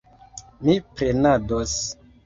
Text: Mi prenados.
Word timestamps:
Mi 0.69 0.77
prenados. 0.95 1.79